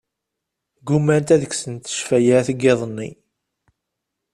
[0.79, 3.09] Ggumant ad kksent ccfayat n yiḍ-nni.